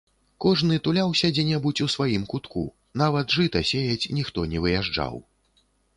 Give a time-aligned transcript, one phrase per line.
[0.43, 2.63] Кожны туляўся дзе-небудзь у сваім кутку,
[3.03, 5.13] нават жыта сеяць ніхто не выязджаў.